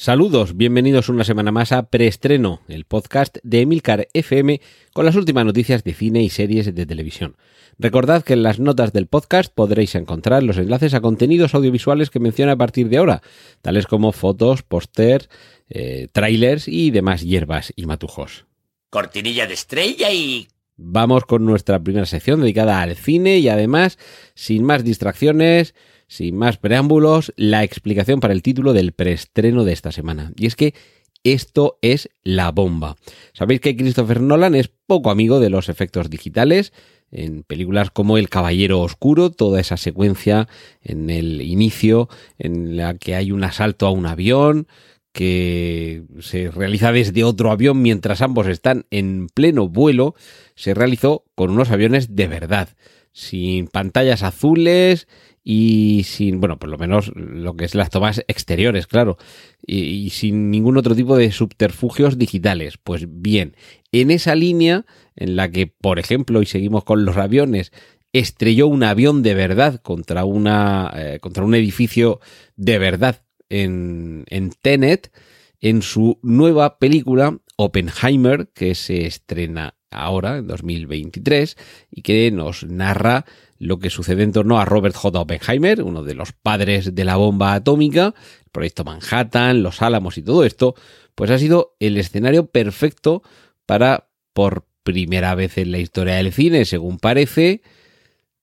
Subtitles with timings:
[0.00, 4.60] Saludos, bienvenidos una semana más a Preestreno, el podcast de Emilcar FM
[4.92, 7.36] con las últimas noticias de cine y series de televisión.
[7.80, 12.20] Recordad que en las notas del podcast podréis encontrar los enlaces a contenidos audiovisuales que
[12.20, 13.22] menciona a partir de ahora,
[13.60, 15.28] tales como fotos, póster,
[15.68, 18.46] eh, trailers y demás hierbas y matujos.
[18.90, 20.46] Cortinilla de estrella y...
[20.76, 23.98] Vamos con nuestra primera sección dedicada al cine y además,
[24.36, 25.74] sin más distracciones,
[26.08, 30.32] sin más preámbulos, la explicación para el título del preestreno de esta semana.
[30.36, 30.74] Y es que
[31.22, 32.96] esto es la bomba.
[33.34, 36.72] Sabéis que Christopher Nolan es poco amigo de los efectos digitales.
[37.10, 40.48] En películas como El Caballero Oscuro, toda esa secuencia
[40.82, 44.66] en el inicio en la que hay un asalto a un avión
[45.12, 50.14] que se realiza desde otro avión mientras ambos están en pleno vuelo,
[50.54, 52.68] se realizó con unos aviones de verdad,
[53.12, 55.08] sin pantallas azules,
[55.50, 59.16] y sin, bueno, por lo menos lo que es las tomas exteriores, claro,
[59.66, 62.76] y, sin ningún otro tipo de subterfugios digitales.
[62.76, 63.56] Pues bien,
[63.90, 64.84] en esa línea
[65.16, 67.72] en la que, por ejemplo, y seguimos con los aviones,
[68.12, 72.20] estrelló un avión de verdad contra, una, eh, contra un edificio
[72.56, 75.10] de verdad en, en Tenet,
[75.62, 81.56] en su nueva película Oppenheimer, que se estrena ahora, en 2023,
[81.90, 83.24] y que nos narra
[83.58, 85.20] lo que sucede en torno a Robert J.
[85.20, 90.22] Oppenheimer, uno de los padres de la bomba atómica, el proyecto Manhattan, los Álamos y
[90.22, 90.74] todo esto,
[91.14, 93.22] pues ha sido el escenario perfecto
[93.66, 97.62] para, por primera vez en la historia del cine, según parece,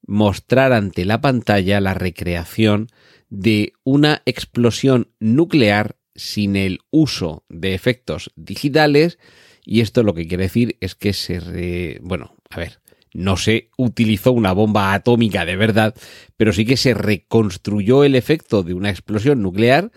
[0.06, 2.88] mostrar ante la pantalla la recreación
[3.28, 9.18] de una explosión nuclear sin el uso de efectos digitales
[9.66, 11.98] y esto lo que quiere decir es que se...
[12.00, 12.78] Bueno, a ver,
[13.12, 15.94] no se utilizó una bomba atómica de verdad,
[16.36, 19.90] pero sí que se reconstruyó el efecto de una explosión nuclear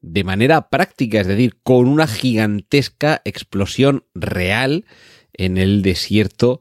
[0.00, 4.86] de manera práctica, es decir, con una gigantesca explosión real
[5.34, 6.60] en el desierto,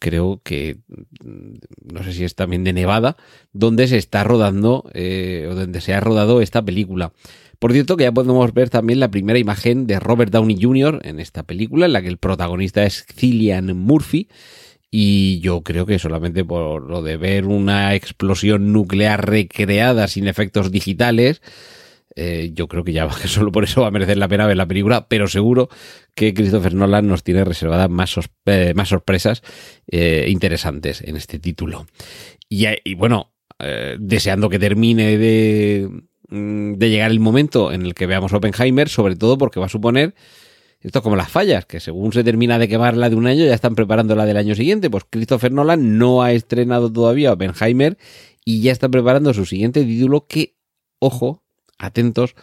[0.00, 0.78] creo que,
[1.22, 3.16] no sé si es también de Nevada,
[3.52, 7.12] donde se está rodando, eh, o donde se ha rodado esta película.
[7.58, 11.00] Por cierto, que ya podemos ver también la primera imagen de Robert Downey Jr.
[11.04, 14.28] en esta película, en la que el protagonista es Cillian Murphy,
[14.96, 20.70] y yo creo que solamente por lo de ver una explosión nuclear recreada sin efectos
[20.70, 21.42] digitales,
[22.16, 24.68] eh, yo creo que ya solo por eso va a merecer la pena ver la
[24.68, 25.68] película, pero seguro
[26.14, 28.14] que Christopher Nolan nos tiene reservadas más,
[28.46, 29.42] eh, más sorpresas
[29.90, 31.86] eh, interesantes en este título.
[32.48, 33.32] Y, bueno,
[33.98, 35.88] deseando que termine de,
[36.28, 40.14] de llegar el momento en el que veamos Oppenheimer, sobre todo porque va a suponer
[40.84, 43.46] esto es como las fallas, que según se termina de quemar la de un año,
[43.46, 44.90] ya están preparando la del año siguiente.
[44.90, 47.96] Pues Christopher Nolan no ha estrenado todavía Oppenheimer
[48.44, 50.56] y ya está preparando su siguiente título que,
[50.98, 51.42] ojo,
[51.78, 52.34] atentos,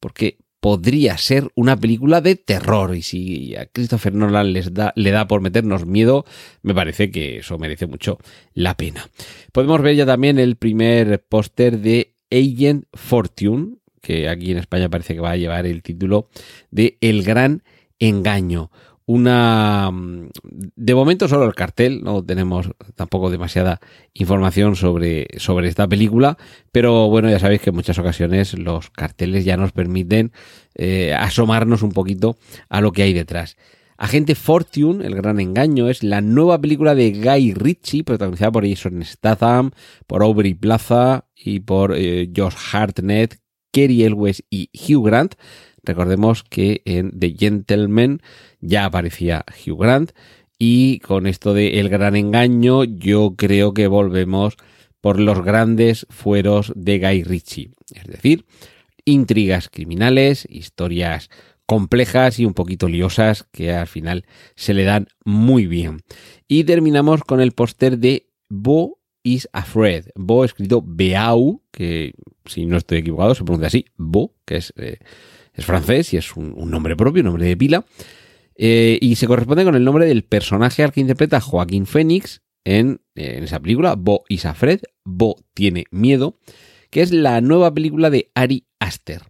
[0.00, 2.96] porque podría ser una película de terror.
[2.96, 6.24] Y si a Christopher Nolan les da, le da por meternos miedo,
[6.62, 8.16] me parece que eso merece mucho
[8.54, 9.10] la pena.
[9.52, 15.14] Podemos ver ya también el primer póster de Agent Fortune, que aquí en España parece
[15.14, 16.28] que va a llevar el título
[16.70, 17.62] de El Gran
[17.98, 18.70] engaño.
[19.04, 19.90] Una.
[19.92, 23.80] Mm, de momento, solo el cartel, no tenemos tampoco demasiada
[24.14, 26.38] información sobre, sobre esta película,
[26.70, 30.32] pero bueno, ya sabéis que en muchas ocasiones los carteles ya nos permiten
[30.74, 32.36] eh, asomarnos un poquito
[32.68, 33.56] a lo que hay detrás.
[34.02, 39.00] Agente Fortune, El Gran Engaño, es la nueva película de Guy Ritchie, protagonizada por Jason
[39.04, 39.70] Statham,
[40.08, 43.38] por Aubrey Plaza y por eh, Josh Hartnett,
[43.70, 45.36] Kerry Elwes y Hugh Grant
[45.84, 48.20] Recordemos que en The Gentleman
[48.60, 50.12] ya aparecía Hugh Grant
[50.58, 54.56] y con esto de El Gran Engaño yo creo que volvemos
[55.00, 57.70] por los grandes fueros de Guy Ritchie.
[57.94, 58.46] Es decir,
[59.04, 61.30] intrigas criminales, historias
[61.66, 64.24] complejas y un poquito liosas que al final
[64.56, 66.00] se le dan muy bien.
[66.48, 70.06] Y terminamos con el póster de Bo is Afraid.
[70.14, 72.12] Bo escrito Beau, que
[72.44, 74.98] si no estoy equivocado se pronuncia así, Bo, que es eh,
[75.54, 77.84] es francés y es un, nombre propio, un nombre de pila.
[78.54, 83.00] Eh, y se corresponde con el nombre del personaje al que interpreta Joaquín Phoenix en,
[83.14, 86.38] en esa película, Bo Isafred, Bo tiene miedo,
[86.90, 89.22] que es la nueva película de Ari Aster.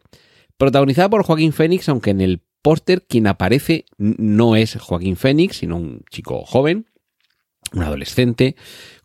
[0.62, 5.76] Protagonizada por Joaquín Phoenix, aunque en el póster quien aparece no es Joaquín Phoenix, sino
[5.76, 6.86] un chico joven,
[7.72, 8.54] un adolescente,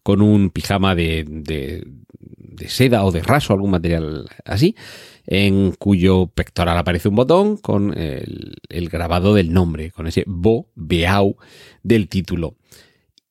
[0.04, 1.83] con un pijama de, de,
[2.19, 4.75] de seda o de raso, algún material así,
[5.25, 10.69] en cuyo pectoral aparece un botón con el, el grabado del nombre, con ese Bo
[10.75, 11.38] Beau
[11.81, 12.56] del título.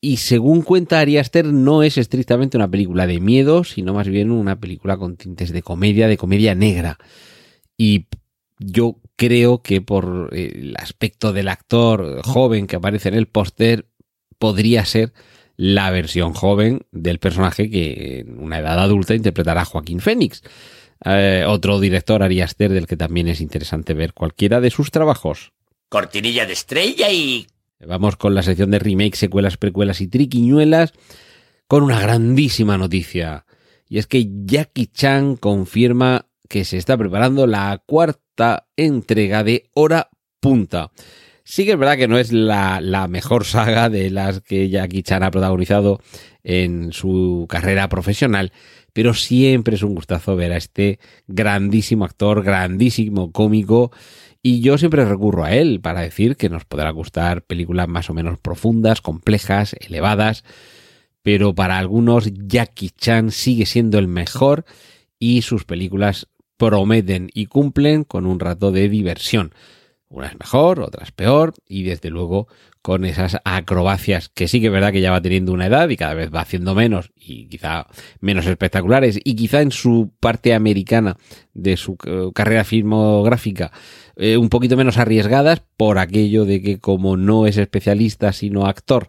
[0.01, 4.33] Y según cuenta Ari Aster, no es estrictamente una película de miedo, sino más bien
[4.33, 6.99] una película con tintes de comedia, de comedia negra.
[7.77, 8.07] Y
[8.59, 13.87] yo creo que por el aspecto del actor joven que aparece en el póster,
[14.39, 15.13] podría ser
[15.57, 20.43] la versión joven del personaje que en una edad adulta interpretará Joaquín Fénix.
[21.05, 25.53] Eh, otro director, Ari Aster, del que también es interesante ver cualquiera de sus trabajos.
[25.89, 27.47] Cortinilla de estrella y...
[27.87, 30.93] Vamos con la sección de remake, secuelas, precuelas y triquiñuelas
[31.67, 33.45] con una grandísima noticia.
[33.89, 40.11] Y es que Jackie Chan confirma que se está preparando la cuarta entrega de Hora
[40.41, 40.91] Punta.
[41.45, 45.03] Sí que es verdad que no es la, la, mejor saga de las que Jackie
[45.03, 46.01] Chan ha protagonizado
[46.43, 48.53] en su carrera profesional,
[48.93, 53.93] pero siempre es un gustazo ver a este grandísimo actor, grandísimo cómico,
[54.43, 58.15] y yo siempre recurro a él para decir que nos podrá gustar películas más o
[58.15, 60.45] menos profundas, complejas, elevadas,
[61.23, 64.65] pero para algunos Jackie Chan sigue siendo el mejor
[65.19, 69.53] y sus películas prometen y cumplen con un rato de diversión.
[70.09, 72.47] Unas mejor, otras peor, y desde luego
[72.87, 75.97] con esas acrobacias que sí que es verdad que ya va teniendo una edad y
[75.97, 77.89] cada vez va haciendo menos y quizá
[78.21, 81.17] menos espectaculares y quizá en su parte americana
[81.53, 81.97] de su
[82.33, 83.73] carrera filmográfica
[84.15, 89.09] eh, un poquito menos arriesgadas por aquello de que como no es especialista sino actor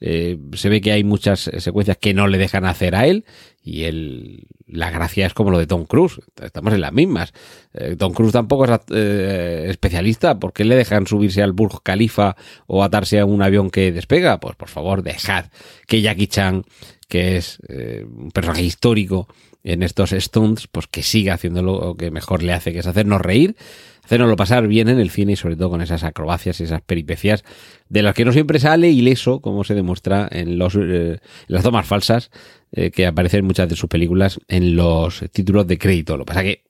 [0.00, 3.24] eh, se ve que hay muchas secuencias que no le dejan hacer a él
[3.66, 7.32] y él, la gracia es como lo de Tom Cruise, estamos en las mismas.
[7.74, 12.36] Eh, Tom Cruise tampoco es eh, especialista, ¿por qué le dejan subirse al Burj Khalifa
[12.68, 14.38] o atarse a un avión que despega?
[14.38, 15.46] Pues por favor, dejad
[15.88, 16.64] que Jackie Chan,
[17.08, 19.26] que es eh, un personaje histórico
[19.66, 23.20] en estos stunts, pues que siga haciendo lo que mejor le hace, que es hacernos
[23.20, 23.56] reír
[24.06, 27.42] hacernoslo pasar bien en el cine y sobre todo con esas acrobacias y esas peripecias
[27.88, 31.18] de las que no siempre sale ileso, como se demuestra en, los, eh,
[31.48, 32.30] las tomas falsas
[32.70, 36.16] eh, que aparecen en muchas de sus películas en los títulos de crédito.
[36.16, 36.62] Lo que pasa que,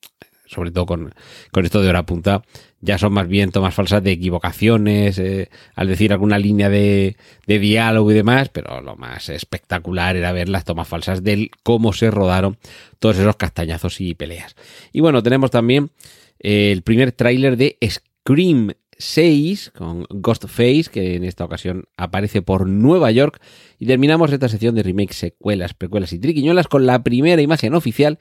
[0.47, 1.13] sobre todo con,
[1.51, 2.41] con esto de hora punta,
[2.81, 7.59] ya son más bien tomas falsas de equivocaciones, eh, al decir alguna línea de, de
[7.59, 12.11] diálogo y demás, pero lo más espectacular era ver las tomas falsas del cómo se
[12.11, 12.57] rodaron
[12.99, 14.55] todos esos castañazos y peleas.
[14.93, 15.91] Y bueno, tenemos también
[16.39, 23.11] el primer tráiler de Scream 6 con Ghostface, que en esta ocasión aparece por Nueva
[23.11, 23.41] York.
[23.79, 28.19] Y terminamos esta sección de remakes, secuelas, precuelas y triquiñuelas con la primera imagen oficial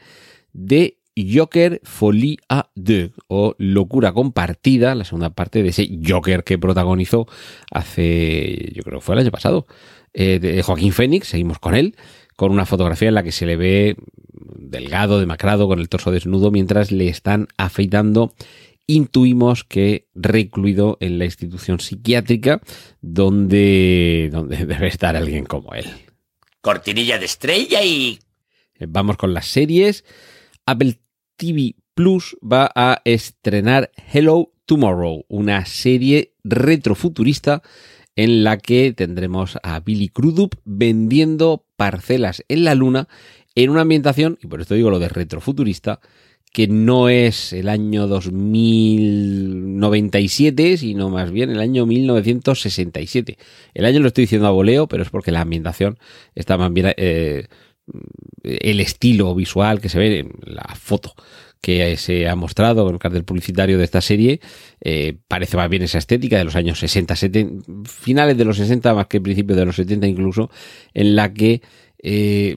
[0.52, 6.58] de Joker Folie à deux o Locura Compartida, la segunda parte de ese Joker que
[6.58, 7.26] protagonizó
[7.70, 9.66] hace, yo creo que fue el año pasado,
[10.12, 11.96] eh, de Joaquín Phoenix, seguimos con él,
[12.36, 13.96] con una fotografía en la que se le ve
[14.58, 18.34] delgado, demacrado, con el torso desnudo, mientras le están afeitando.
[18.86, 22.60] Intuimos que recluido en la institución psiquiátrica
[23.00, 25.86] donde, donde debe estar alguien como él.
[26.60, 28.18] Cortinilla de estrella y...
[28.78, 30.04] Vamos con las series.
[30.66, 30.98] Apple
[31.36, 37.62] TV Plus va a estrenar Hello Tomorrow, una serie retrofuturista
[38.16, 43.08] en la que tendremos a Billy Crudup vendiendo parcelas en la luna
[43.54, 46.00] en una ambientación, y por esto digo lo de retrofuturista,
[46.52, 53.36] que no es el año 2097, sino más bien el año 1967.
[53.74, 55.98] El año lo estoy diciendo a voleo, pero es porque la ambientación
[56.34, 56.94] está más bien...
[56.96, 57.46] Eh,
[58.42, 61.14] el estilo visual que se ve en la foto
[61.60, 64.40] que se ha mostrado con el cartel publicitario de esta serie
[64.80, 68.94] eh, parece más bien esa estética de los años 60, 70, finales de los 60
[68.94, 70.50] más que principios de los 70 incluso,
[70.94, 71.62] en la que
[71.98, 72.56] eh,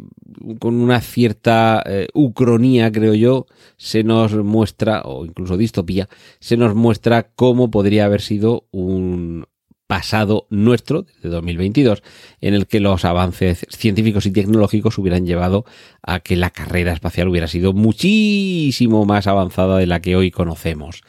[0.60, 6.08] con una cierta eh, ucronía, creo yo, se nos muestra, o incluso distopía,
[6.40, 9.48] se nos muestra cómo podría haber sido un
[9.90, 12.04] pasado nuestro, de 2022,
[12.42, 15.66] en el que los avances científicos y tecnológicos hubieran llevado
[16.04, 21.02] a que la carrera espacial hubiera sido muchísimo más avanzada de la que hoy conocemos.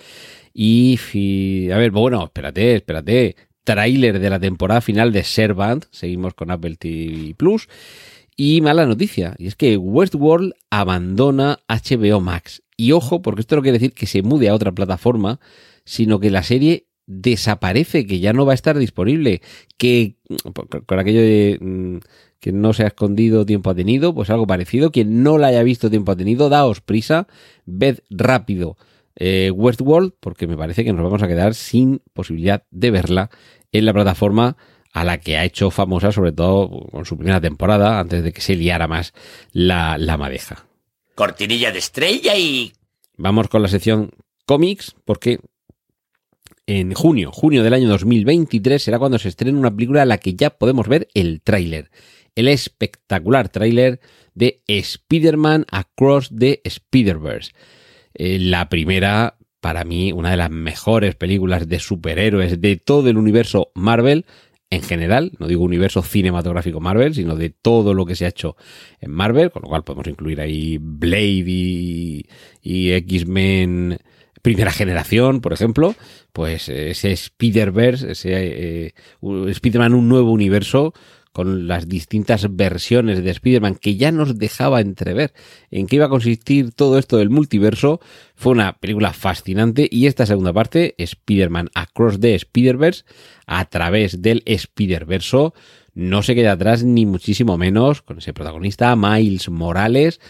[0.54, 3.37] Y, a ver, bueno, espérate, espérate.
[3.64, 7.68] Trailer de la temporada final de Servant, seguimos con Apple TV Plus.
[8.34, 12.62] Y mala noticia, y es que Westworld abandona HBO Max.
[12.78, 15.38] Y ojo, porque esto no quiere decir que se mude a otra plataforma,
[15.84, 19.42] sino que la serie desaparece, que ya no va a estar disponible,
[19.76, 20.14] que
[20.86, 21.96] con aquello de mm,
[22.38, 25.62] que no se ha escondido tiempo ha tenido, pues algo parecido, quien no la haya
[25.64, 27.26] visto tiempo ha tenido, daos prisa,
[27.66, 28.76] ved rápido
[29.16, 33.30] eh, Westworld, porque me parece que nos vamos a quedar sin posibilidad de verla
[33.72, 34.56] en la plataforma
[34.92, 38.40] a la que ha hecho famosa sobre todo con su primera temporada, antes de que
[38.40, 39.12] se liara más
[39.52, 40.64] la, la madeja.
[41.16, 42.72] Cortinilla de estrella y...
[43.16, 44.10] Vamos con la sección
[44.46, 45.40] cómics, porque
[46.70, 50.34] en junio, junio del año 2023 será cuando se estrene una película a la que
[50.34, 51.90] ya podemos ver el tráiler.
[52.36, 53.98] El espectacular tráiler
[54.36, 57.50] de Spider-Man Across the Spider-Verse.
[58.14, 63.18] Eh, la primera, para mí, una de las mejores películas de superhéroes de todo el
[63.18, 64.24] universo Marvel
[64.70, 68.54] en general, no digo universo cinematográfico Marvel, sino de todo lo que se ha hecho
[69.00, 72.26] en Marvel, con lo cual podemos incluir ahí Blade y,
[72.62, 73.98] y X-Men
[74.42, 75.94] primera generación, por ejemplo,
[76.32, 80.94] pues ese Spider-Verse, ese eh, Spider-Man un nuevo universo
[81.32, 85.32] con las distintas versiones de Spider-Man que ya nos dejaba entrever
[85.70, 88.00] en qué iba a consistir todo esto del multiverso,
[88.35, 93.04] fue una película fascinante y esta segunda parte, Spider-Man Across the Spider-Verse,
[93.47, 95.54] a través del Spider-Verso,
[95.94, 100.20] no se queda atrás ni muchísimo menos con ese protagonista Miles Morales,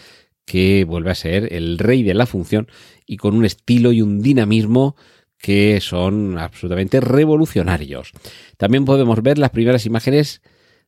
[0.51, 2.67] que vuelve a ser el rey de la función
[3.05, 4.97] y con un estilo y un dinamismo
[5.37, 8.11] que son absolutamente revolucionarios.
[8.57, 10.41] También podemos ver las primeras imágenes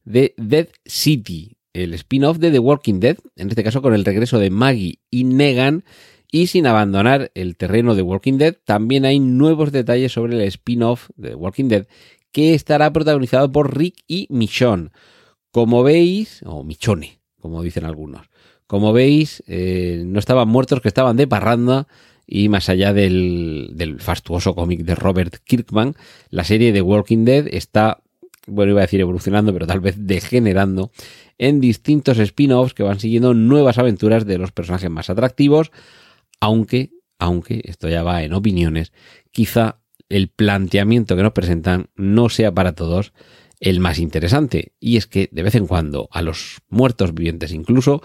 [0.03, 4.37] de Dead City, el spin-off de The Walking Dead, en este caso con el regreso
[4.37, 5.85] de Maggie y Negan,
[6.29, 11.09] y sin abandonar el terreno de Walking Dead, también hay nuevos detalles sobre el spin-off
[11.15, 11.87] de The Walking Dead
[12.33, 14.89] que estará protagonizado por Rick y Michonne.
[15.51, 18.27] Como veis, o Michone, como dicen algunos,
[18.67, 21.87] como veis, eh, no estaban muertos, que estaban de parranda.
[22.25, 25.95] Y más allá del, del fastuoso cómic de Robert Kirkman,
[26.29, 28.01] la serie de Walking Dead está,
[28.47, 30.91] bueno, iba a decir evolucionando, pero tal vez degenerando
[31.37, 35.71] en distintos spin-offs que van siguiendo nuevas aventuras de los personajes más atractivos,
[36.39, 38.93] aunque, aunque, esto ya va en opiniones,
[39.31, 39.79] quizá
[40.09, 43.13] el planteamiento que nos presentan no sea para todos
[43.59, 48.01] el más interesante, y es que de vez en cuando a los muertos vivientes incluso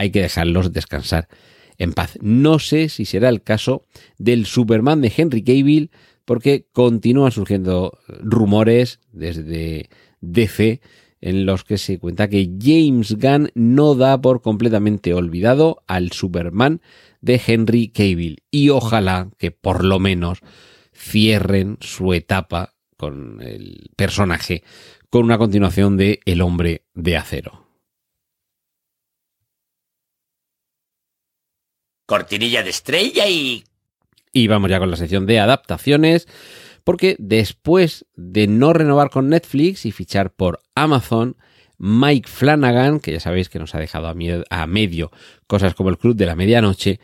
[0.00, 1.28] hay que dejarlos descansar
[1.76, 2.18] en paz.
[2.22, 3.84] No sé si será el caso
[4.16, 5.90] del Superman de Henry Cavill,
[6.24, 9.90] porque continúan surgiendo rumores desde
[10.22, 10.80] DC
[11.20, 16.80] en los que se cuenta que James Gunn no da por completamente olvidado al Superman
[17.20, 20.38] de Henry Cavill y ojalá que por lo menos
[20.94, 24.62] cierren su etapa con el personaje
[25.10, 27.69] con una continuación de El hombre de acero.
[32.10, 33.62] Cortinilla de estrella y...
[34.32, 36.26] Y vamos ya con la sección de adaptaciones,
[36.82, 41.36] porque después de no renovar con Netflix y fichar por Amazon,
[41.78, 44.14] Mike Flanagan, que ya sabéis que nos ha dejado a,
[44.50, 45.12] a medio
[45.46, 46.98] cosas como el Club de la Medianoche,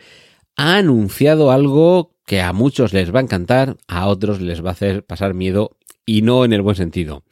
[0.57, 4.73] ha anunciado algo que a muchos les va a encantar, a otros les va a
[4.73, 7.23] hacer pasar miedo y no en el buen sentido.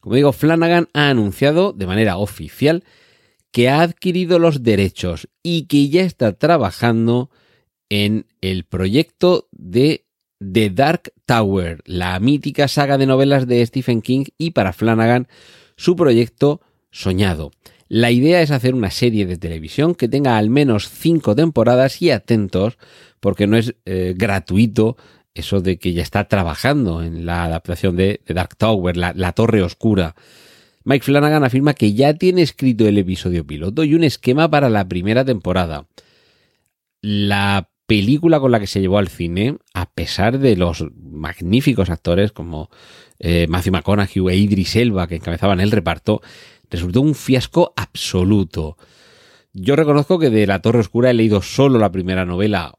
[0.00, 2.84] Como digo, Flanagan ha anunciado de manera oficial
[3.50, 7.30] que ha adquirido los derechos y que ya está trabajando
[7.88, 10.04] en el proyecto de
[10.38, 15.26] The Dark Tower, la mítica saga de novelas de Stephen King y para Flanagan
[15.76, 17.50] su proyecto soñado.
[17.88, 22.10] La idea es hacer una serie de televisión que tenga al menos cinco temporadas y
[22.10, 22.76] atentos
[23.20, 24.96] porque no es eh, gratuito
[25.32, 29.62] eso de que ya está trabajando en la adaptación de The Dark Tower, la Torre
[29.62, 30.14] Oscura.
[30.88, 34.88] Mike Flanagan afirma que ya tiene escrito el episodio piloto y un esquema para la
[34.88, 35.86] primera temporada.
[37.02, 42.32] La película con la que se llevó al cine, a pesar de los magníficos actores
[42.32, 42.70] como
[43.18, 46.22] eh, Matthew McConaughey e Idris Elba que encabezaban el reparto,
[46.70, 48.78] resultó un fiasco absoluto.
[49.52, 52.77] Yo reconozco que de La Torre Oscura he leído solo la primera novela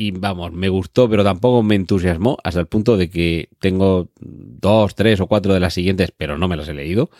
[0.00, 4.94] y vamos, me gustó, pero tampoco me entusiasmó hasta el punto de que tengo dos,
[4.94, 7.10] tres o cuatro de las siguientes, pero no me las he leído.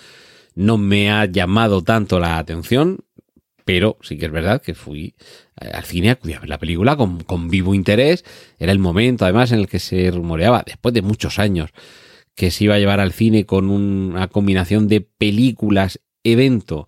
[0.55, 3.01] No me ha llamado tanto la atención,
[3.65, 5.17] pero sí que es verdad que fui
[5.61, 8.25] eh, al cine a ver la película con, con vivo interés.
[8.61, 11.71] Era el momento, además, en el que se rumoreaba, después de muchos años,
[12.37, 16.87] que se iba a llevar al cine con una combinación de películas, evento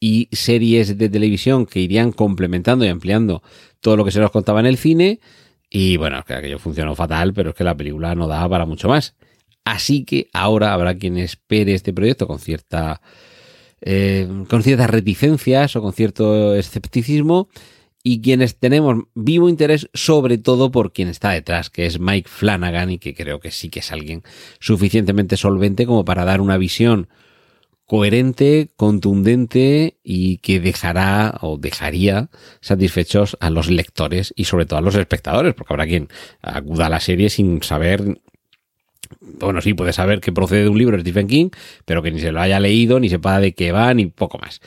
[0.00, 3.42] y series de televisión que irían complementando y ampliando
[3.80, 5.20] todo lo que se nos contaba en el cine.
[5.70, 8.66] Y bueno, es que aquello funcionó fatal, pero es que la película no daba para
[8.66, 9.14] mucho más.
[9.64, 13.00] Así que ahora habrá quien espere este proyecto con cierta.
[13.80, 17.48] Eh, con ciertas reticencias o con cierto escepticismo.
[18.02, 22.90] Y quienes tenemos vivo interés, sobre todo por quien está detrás, que es Mike Flanagan,
[22.90, 24.22] y que creo que sí que es alguien
[24.60, 27.08] suficientemente solvente como para dar una visión
[27.88, 32.28] coherente, contundente y que dejará o dejaría
[32.60, 36.08] satisfechos a los lectores y sobre todo a los espectadores, porque habrá quien
[36.42, 38.20] acuda a la serie sin saber
[39.20, 41.48] bueno, sí, puede saber que procede de un libro de Stephen King,
[41.86, 44.60] pero que ni se lo haya leído, ni sepa de qué va, ni poco más.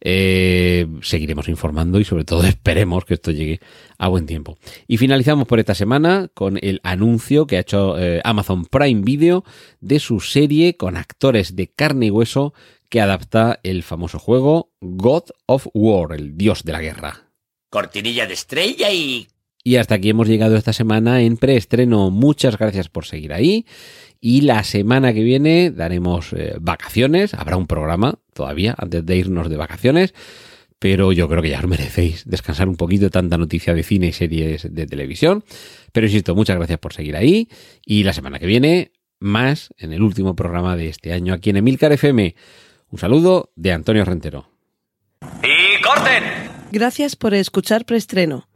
[0.00, 3.60] Eh, seguiremos informando y sobre todo esperemos que esto llegue
[3.98, 4.58] a buen tiempo.
[4.86, 9.44] Y finalizamos por esta semana con el anuncio que ha hecho eh, Amazon Prime Video
[9.80, 12.54] de su serie con actores de carne y hueso
[12.88, 17.30] que adapta el famoso juego God of War, el dios de la guerra.
[17.70, 19.28] Cortinilla de estrella y...
[19.68, 22.10] Y hasta aquí hemos llegado esta semana en preestreno.
[22.10, 23.66] Muchas gracias por seguir ahí.
[24.18, 27.34] Y la semana que viene daremos eh, vacaciones.
[27.34, 30.14] Habrá un programa todavía antes de irnos de vacaciones.
[30.78, 34.06] Pero yo creo que ya os merecéis descansar un poquito de tanta noticia de cine
[34.06, 35.44] y series de televisión.
[35.92, 37.50] Pero insisto, muchas gracias por seguir ahí.
[37.84, 41.58] Y la semana que viene, más en el último programa de este año aquí en
[41.58, 42.34] Emilcar FM.
[42.88, 44.48] Un saludo de Antonio Rentero.
[45.42, 46.24] ¡Y corten!
[46.72, 48.47] Gracias por escuchar Preestreno.